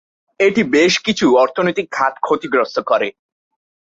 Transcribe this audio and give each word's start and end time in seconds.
এটি 0.39 0.61
বেশ 0.71 0.93
কিছু 1.05 1.25
অর্থনৈতিক 1.37 1.87
খাত 1.91 2.13
ক্ষতিগ্রস্ত 2.21 2.77
করে। 2.81 3.07